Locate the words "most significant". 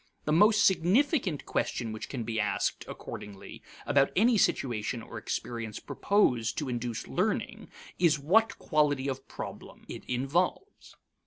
0.31-1.45